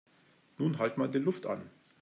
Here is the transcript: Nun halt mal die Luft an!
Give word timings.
Nun 0.57 0.79
halt 0.79 0.97
mal 0.97 1.09
die 1.11 1.19
Luft 1.19 1.45
an! 1.45 1.69